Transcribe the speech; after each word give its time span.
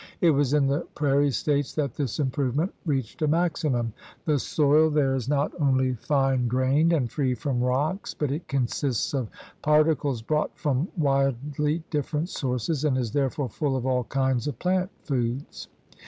It 0.19 0.31
was 0.31 0.51
in 0.55 0.65
the 0.65 0.87
prairie 0.95 1.29
States 1.29 1.75
that 1.75 1.93
this 1.93 2.17
improvement 2.17 2.73
reached 2.87 3.21
a 3.21 3.27
maximum. 3.27 3.93
The 4.25 4.39
soil 4.39 4.89
there 4.89 5.13
is 5.13 5.29
not 5.29 5.51
only 5.59 5.93
fine 5.93 6.47
grained 6.47 6.91
and 6.91 7.07
free 7.11 7.35
from 7.35 7.59
rocks, 7.61 8.15
but 8.15 8.31
it 8.31 8.47
consists 8.47 9.13
of 9.13 9.29
particles 9.61 10.23
brought 10.23 10.57
from 10.57 10.87
widely 10.97 11.83
different 11.91 12.29
sources 12.29 12.83
and 12.83 12.97
is 12.97 13.11
therefore 13.11 13.49
full 13.49 13.75
of 13.75 13.85
all 13.85 14.05
kinds 14.05 14.47
of 14.47 14.57
plant 14.57 14.89
foods. 15.03 15.67